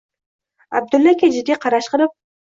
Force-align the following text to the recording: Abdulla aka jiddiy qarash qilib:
Abdulla 0.79 1.11
aka 1.17 1.29
jiddiy 1.35 1.57
qarash 1.65 1.91
qilib: 1.97 2.17